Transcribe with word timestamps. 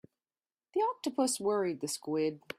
The 0.73 0.81
octopus 0.81 1.39
worried 1.39 1.81
the 1.81 1.87
squid. 1.87 2.41